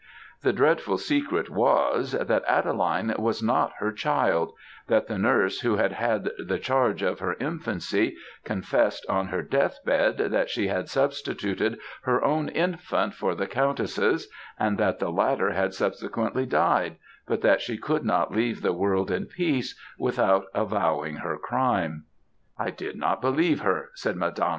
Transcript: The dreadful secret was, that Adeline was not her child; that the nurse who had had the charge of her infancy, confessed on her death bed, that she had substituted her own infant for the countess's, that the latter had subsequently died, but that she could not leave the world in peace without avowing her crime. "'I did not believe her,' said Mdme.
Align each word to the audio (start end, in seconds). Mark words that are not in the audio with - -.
The 0.41 0.51
dreadful 0.51 0.97
secret 0.97 1.47
was, 1.51 2.13
that 2.13 2.43
Adeline 2.47 3.13
was 3.19 3.43
not 3.43 3.73
her 3.77 3.91
child; 3.91 4.51
that 4.87 5.05
the 5.05 5.19
nurse 5.19 5.59
who 5.59 5.75
had 5.75 5.91
had 5.91 6.31
the 6.43 6.57
charge 6.57 7.03
of 7.03 7.19
her 7.19 7.35
infancy, 7.39 8.17
confessed 8.43 9.05
on 9.07 9.27
her 9.27 9.43
death 9.43 9.77
bed, 9.85 10.17
that 10.17 10.49
she 10.49 10.69
had 10.69 10.89
substituted 10.89 11.77
her 12.05 12.23
own 12.23 12.49
infant 12.49 13.13
for 13.13 13.35
the 13.35 13.45
countess's, 13.45 14.27
that 14.59 14.97
the 14.97 15.11
latter 15.11 15.51
had 15.51 15.75
subsequently 15.75 16.47
died, 16.47 16.95
but 17.27 17.41
that 17.41 17.61
she 17.61 17.77
could 17.77 18.03
not 18.03 18.35
leave 18.35 18.63
the 18.63 18.73
world 18.73 19.11
in 19.11 19.27
peace 19.27 19.79
without 19.99 20.45
avowing 20.55 21.17
her 21.17 21.37
crime. 21.37 22.05
"'I 22.57 22.71
did 22.71 22.95
not 22.95 23.21
believe 23.21 23.59
her,' 23.59 23.91
said 23.93 24.15
Mdme. 24.15 24.49